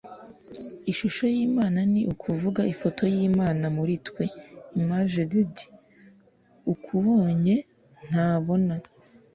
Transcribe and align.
ishusho 0.91 1.23
y'imana 1.35 1.79
ni 1.91 2.01
ukuvuga 2.13 2.61
ifoto 2.73 3.03
y'imana 3.15 3.65
muri 3.77 3.95
twe 4.07 4.25
(image 4.81 5.17
de 5.31 5.41
dieu) 5.55 5.69
ukubonye 6.73 7.55
ntabona 8.07 8.73